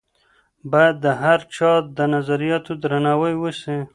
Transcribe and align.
بايد 0.71 0.95
د 1.05 1.07
هر 1.21 1.39
چا 1.55 1.71
د 1.97 1.99
نظرياتو 2.15 2.71
درناوی 2.81 3.33
وسي. 3.41 3.77